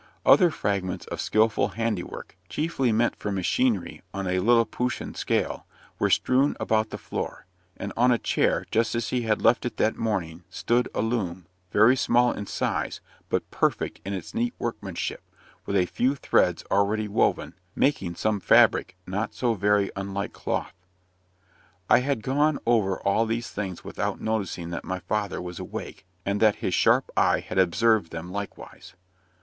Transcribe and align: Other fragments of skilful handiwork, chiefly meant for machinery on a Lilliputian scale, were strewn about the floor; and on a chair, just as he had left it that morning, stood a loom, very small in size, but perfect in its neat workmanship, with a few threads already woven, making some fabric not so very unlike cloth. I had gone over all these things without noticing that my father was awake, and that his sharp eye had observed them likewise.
Other 0.25 0.49
fragments 0.49 1.05
of 1.05 1.21
skilful 1.21 1.67
handiwork, 1.77 2.35
chiefly 2.49 2.91
meant 2.91 3.15
for 3.17 3.31
machinery 3.31 4.01
on 4.15 4.25
a 4.25 4.39
Lilliputian 4.39 5.13
scale, 5.13 5.67
were 5.99 6.09
strewn 6.09 6.57
about 6.59 6.89
the 6.89 6.97
floor; 6.97 7.45
and 7.77 7.93
on 7.95 8.09
a 8.11 8.17
chair, 8.17 8.65
just 8.71 8.95
as 8.95 9.09
he 9.09 9.21
had 9.21 9.43
left 9.43 9.63
it 9.63 9.77
that 9.77 9.95
morning, 9.97 10.43
stood 10.49 10.89
a 10.95 11.03
loom, 11.03 11.45
very 11.71 11.95
small 11.95 12.31
in 12.31 12.47
size, 12.47 12.99
but 13.29 13.51
perfect 13.51 14.01
in 14.03 14.11
its 14.11 14.33
neat 14.33 14.55
workmanship, 14.57 15.21
with 15.67 15.75
a 15.75 15.85
few 15.85 16.15
threads 16.15 16.63
already 16.71 17.07
woven, 17.07 17.53
making 17.75 18.15
some 18.15 18.39
fabric 18.39 18.97
not 19.05 19.35
so 19.35 19.53
very 19.53 19.91
unlike 19.95 20.33
cloth. 20.33 20.73
I 21.91 21.99
had 21.99 22.23
gone 22.23 22.57
over 22.65 22.99
all 23.01 23.27
these 23.27 23.51
things 23.51 23.83
without 23.83 24.19
noticing 24.19 24.71
that 24.71 24.83
my 24.83 24.97
father 24.97 25.39
was 25.39 25.59
awake, 25.59 26.07
and 26.25 26.39
that 26.39 26.55
his 26.55 26.73
sharp 26.73 27.11
eye 27.15 27.41
had 27.41 27.59
observed 27.59 28.11
them 28.11 28.31
likewise. 28.31 28.95